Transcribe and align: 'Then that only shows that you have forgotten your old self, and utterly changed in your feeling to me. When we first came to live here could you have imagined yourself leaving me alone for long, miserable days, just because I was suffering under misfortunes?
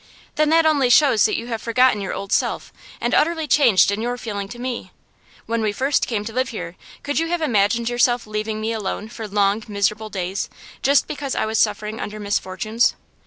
'Then 0.33 0.49
that 0.49 0.65
only 0.65 0.89
shows 0.89 1.25
that 1.27 1.37
you 1.37 1.45
have 1.45 1.61
forgotten 1.61 2.01
your 2.01 2.11
old 2.11 2.31
self, 2.31 2.73
and 2.99 3.13
utterly 3.13 3.45
changed 3.45 3.91
in 3.91 4.01
your 4.01 4.17
feeling 4.17 4.47
to 4.49 4.57
me. 4.57 4.91
When 5.45 5.61
we 5.61 5.71
first 5.71 6.07
came 6.07 6.25
to 6.25 6.33
live 6.33 6.49
here 6.49 6.75
could 7.03 7.19
you 7.19 7.27
have 7.27 7.39
imagined 7.43 7.87
yourself 7.87 8.25
leaving 8.25 8.59
me 8.59 8.71
alone 8.71 9.09
for 9.09 9.27
long, 9.27 9.61
miserable 9.67 10.09
days, 10.09 10.49
just 10.81 11.05
because 11.05 11.35
I 11.35 11.45
was 11.45 11.59
suffering 11.59 11.99
under 11.99 12.19
misfortunes? 12.19 12.95